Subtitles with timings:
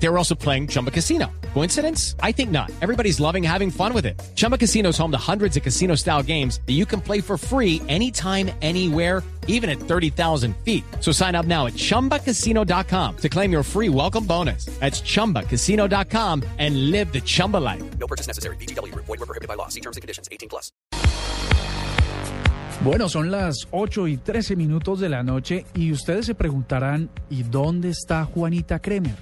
[0.00, 1.26] They were also playing Chumba Casino.
[1.54, 2.14] Coincidence?
[2.22, 2.70] I think not.
[2.80, 4.20] Everybody's loving having fun with it.
[4.36, 7.36] Chumba Casino is home to hundreds of casino style games that you can play for
[7.36, 10.84] free anytime, anywhere, even at 30,000 feet.
[11.00, 14.66] So sign up now at chumbacasino.com to claim your free welcome bonus.
[14.78, 17.82] That's chumbacasino.com and live the Chumba life.
[17.98, 18.56] No purchase necessary.
[18.56, 18.94] BGW.
[18.94, 19.68] Void were prohibited by law.
[19.68, 20.28] See terms and conditions.
[20.30, 20.70] 18 plus.
[22.84, 27.42] Bueno, son las 8 y 13 minutos de la noche y ustedes se preguntarán, ¿y
[27.42, 29.16] dónde está Juanita Kremer?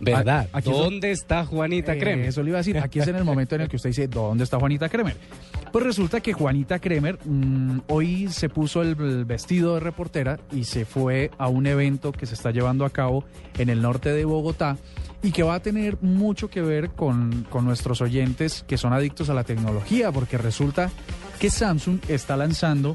[0.00, 0.48] ¿Verdad?
[0.52, 2.26] A- aquí ¿Dónde está Juanita Eh, Kremer?
[2.26, 2.78] Eso le iba a decir.
[2.78, 5.16] Aquí es en el momento en el que usted dice, ¿dónde está Juanita Kremer?
[5.72, 10.64] Pues resulta que Juanita Kremer mm, hoy se puso el, el vestido de reportera y
[10.64, 13.24] se fue a un evento que se está llevando a cabo
[13.58, 14.76] en el norte de Bogotá
[15.22, 19.28] y que va a tener mucho que ver con, con nuestros oyentes que son adictos
[19.28, 20.90] a la tecnología, porque resulta
[21.38, 22.94] que Samsung está lanzando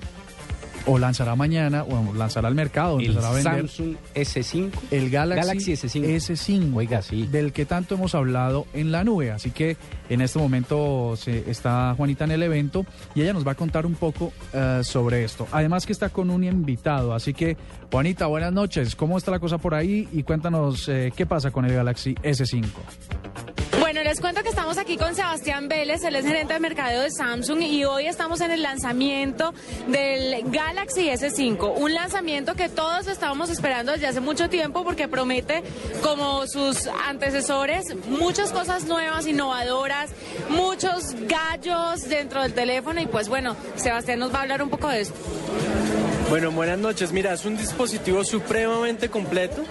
[0.86, 4.72] o lanzará mañana o lanzará al mercado, El a vender Samsung S5.
[4.92, 6.06] el Galaxy, Galaxy S5.
[6.06, 7.28] S5, Oiga, sí.
[7.28, 9.32] del que tanto hemos hablado en la nube.
[9.32, 9.78] Así que
[10.10, 13.86] en este momento se, está Juanita en el evento y ella nos va a contar
[13.86, 15.48] un poco eh, sobre esto.
[15.52, 17.14] Además que está con un invitado.
[17.14, 17.58] Así que,
[17.92, 18.96] Juanita, buenas noches.
[18.96, 20.08] ¿Cómo está la cosa por ahí?
[20.12, 22.66] Y cuéntanos eh, qué pasa con el Galaxy S5.
[23.96, 27.12] Bueno, les cuento que estamos aquí con Sebastián Vélez, él es gerente de mercadeo de
[27.12, 29.54] Samsung y hoy estamos en el lanzamiento
[29.88, 35.64] del Galaxy S5, un lanzamiento que todos estábamos esperando desde hace mucho tiempo porque promete,
[36.04, 40.10] como sus antecesores, muchas cosas nuevas, innovadoras,
[40.50, 44.90] muchos gallos dentro del teléfono y pues bueno, Sebastián nos va a hablar un poco
[44.90, 45.16] de esto.
[46.30, 47.12] Bueno, buenas noches.
[47.12, 49.64] Mira, es un dispositivo supremamente completo.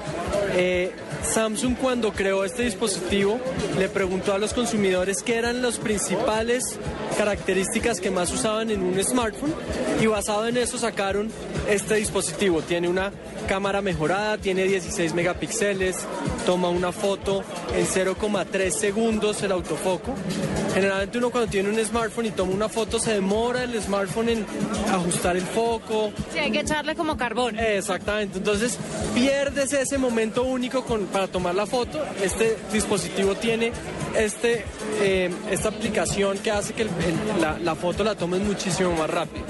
[0.54, 0.92] Eh,
[1.24, 3.40] Samsung cuando creó este dispositivo
[3.76, 6.78] le preguntó a los consumidores qué eran las principales
[7.18, 9.52] características que más usaban en un smartphone
[10.00, 11.28] y basado en eso sacaron
[11.68, 12.62] este dispositivo.
[12.62, 13.10] Tiene una
[13.48, 16.06] cámara mejorada, tiene 16 megapíxeles,
[16.44, 17.42] toma una foto
[17.74, 20.14] en 0,3 segundos el autofoco.
[20.74, 24.46] Generalmente uno cuando tiene un smartphone y toma una foto se demora el smartphone en
[24.92, 27.58] ajustar el foco, Sí, hay que echarle como carbón.
[27.58, 28.76] Exactamente, entonces
[29.14, 32.02] pierdes ese momento único con- para tomar la foto.
[32.22, 33.72] Este dispositivo tiene
[34.16, 34.64] este,
[35.00, 39.10] eh, esta aplicación que hace que el- el- la, la foto la tomes muchísimo más
[39.10, 39.44] rápido.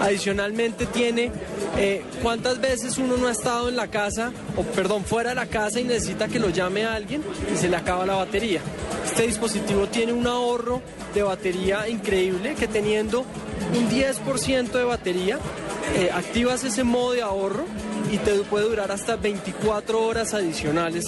[0.00, 1.30] Adicionalmente tiene
[1.78, 5.46] eh, cuántas veces uno no ha estado en la casa, o perdón, fuera de la
[5.46, 7.22] casa y necesita que lo llame a alguien
[7.52, 8.60] y se le acaba la batería.
[9.04, 10.82] Este dispositivo tiene un ahorro
[11.14, 13.20] de batería increíble que teniendo
[13.74, 15.38] un 10% de batería,
[15.96, 17.64] eh, activas ese modo de ahorro
[18.10, 21.06] y te puede durar hasta 24 horas adicionales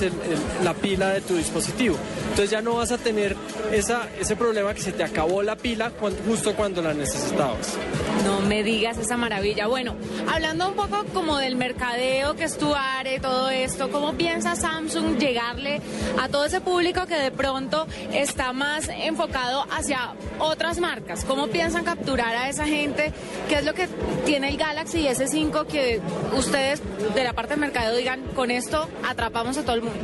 [0.63, 1.97] la pila de tu dispositivo.
[2.31, 3.37] Entonces ya no vas a tener
[3.73, 5.93] ese problema que se te acabó la pila
[6.27, 7.77] justo cuando la necesitabas.
[8.25, 9.67] No me digas esa maravilla.
[9.67, 9.95] Bueno,
[10.33, 15.19] hablando un poco como del mercadeo que es tu área todo esto, ¿cómo piensa Samsung
[15.19, 15.81] llegarle
[16.21, 21.25] a todo ese público que de pronto está más enfocado hacia otras marcas?
[21.25, 23.13] ¿Cómo piensan capturar a esa gente?
[23.49, 23.89] ¿Qué es lo que
[24.27, 26.01] tiene el Galaxy S5 que
[26.37, 26.83] ustedes
[27.15, 29.99] de la parte de mercadeo digan, con esto atrapamos a todo el mundo?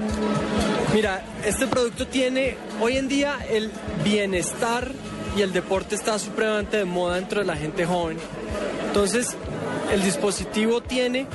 [0.92, 3.70] Mira, este producto tiene hoy en día el
[4.04, 4.92] bienestar
[5.36, 8.18] y el deporte está supremamente de moda dentro de la gente joven.
[8.86, 9.36] Entonces,
[9.92, 11.26] el dispositivo tiene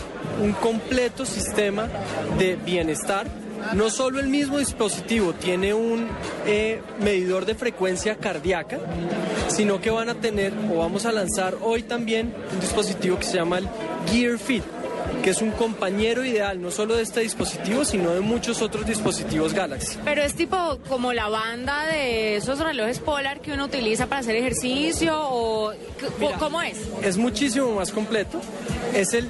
[0.41, 1.87] un completo sistema
[2.37, 3.27] de bienestar.
[3.73, 6.07] No solo el mismo dispositivo tiene un
[6.45, 8.79] eh, medidor de frecuencia cardíaca,
[9.49, 13.35] sino que van a tener o vamos a lanzar hoy también un dispositivo que se
[13.35, 13.67] llama el
[14.09, 14.63] Gear Fit
[15.23, 19.53] que es un compañero ideal no solo de este dispositivo, sino de muchos otros dispositivos
[19.53, 19.97] Galaxy.
[20.03, 24.35] Pero es tipo como la banda de esos relojes Polar que uno utiliza para hacer
[24.35, 25.73] ejercicio o
[26.19, 26.37] Mira.
[26.37, 26.77] ¿cómo es?
[27.03, 28.39] Es muchísimo más completo.
[28.93, 29.29] Es el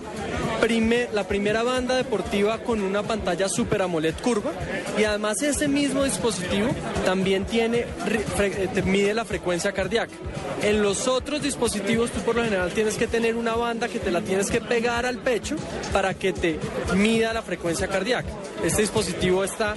[0.61, 4.51] primer, la primera banda deportiva con una pantalla Super AMOLED curva
[4.97, 6.69] y además ese mismo dispositivo
[7.05, 10.13] también tiene eh, mide la frecuencia cardíaca.
[10.61, 14.11] En los otros dispositivos tú por lo general tienes que tener una banda que te
[14.11, 15.55] la tienes que pegar al pecho
[15.93, 16.59] para que te
[16.95, 18.29] mida la frecuencia cardíaca.
[18.63, 19.75] Este dispositivo está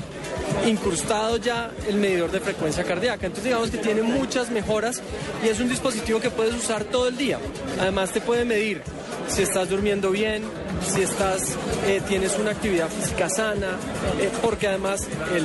[0.66, 3.26] incrustado ya el medidor de frecuencia cardíaca.
[3.26, 5.00] Entonces digamos que tiene muchas mejoras
[5.44, 7.38] y es un dispositivo que puedes usar todo el día.
[7.80, 8.82] Además te puede medir
[9.28, 10.42] si estás durmiendo bien,
[10.86, 11.54] si estás,
[11.86, 13.76] eh, tienes una actividad física sana,
[14.20, 15.44] eh, porque además el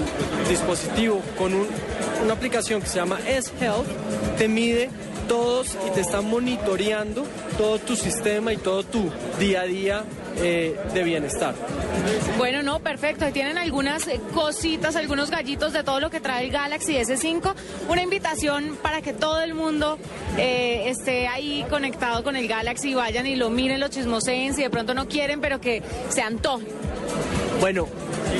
[0.49, 1.67] dispositivo con un-
[2.23, 3.87] una aplicación que se llama S-Health
[4.37, 4.89] te mide
[5.27, 7.25] todos y te está monitoreando
[7.57, 10.03] todo tu sistema y todo tu día a día
[10.39, 11.55] eh, de bienestar.
[12.37, 13.25] Bueno, no, perfecto.
[13.25, 17.53] Ahí tienen algunas eh, cositas, algunos gallitos de todo lo que trae el Galaxy S5.
[17.89, 19.97] Una invitación para que todo el mundo
[20.37, 24.69] eh, esté ahí conectado con el Galaxy, vayan y lo miren, lo chismoseen, si de
[24.69, 26.67] pronto no quieren, pero que se antojen.
[27.59, 27.87] Bueno,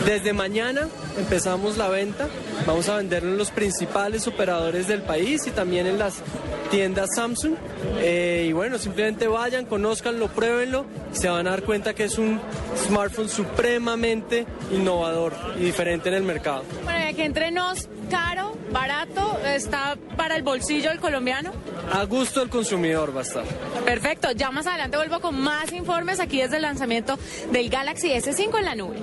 [0.05, 2.27] desde mañana empezamos la venta.
[2.65, 6.21] Vamos a venderlo en los principales operadores del país y también en las
[6.69, 7.55] tiendas Samsung.
[7.99, 10.85] Eh, y bueno, simplemente vayan, conózcanlo, pruébenlo.
[11.13, 12.39] y Se van a dar cuenta que es un
[12.75, 16.63] smartphone supremamente innovador y diferente en el mercado.
[16.83, 21.51] Bueno, aquí entre nos, caro, barato, está para el bolsillo del colombiano.
[21.91, 23.43] A gusto del consumidor va a estar.
[23.85, 27.17] Perfecto, ya más adelante vuelvo con más informes aquí desde el lanzamiento
[27.51, 28.97] del Galaxy S5 en la nube.